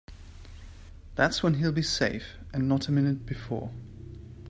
That's 1.13 1.43
when 1.43 1.53
he'll 1.53 1.71
be 1.71 1.83
safe 1.83 2.39
and 2.51 2.67
not 2.67 2.87
a 2.87 2.91
minute 2.91 3.23
before. 3.23 3.71